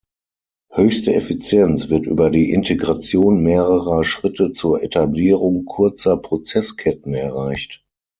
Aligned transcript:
Höchste 0.71 1.13
Effizienz 1.13 1.89
wird 1.89 2.07
über 2.07 2.31
die 2.31 2.49
Integration 2.49 3.43
mehrerer 3.43 4.03
Schritte 4.03 4.51
zur 4.51 4.81
Etablierung 4.81 5.65
kurzer 5.65 6.17
Prozessketten 6.17 7.13
erreicht. 7.13 7.85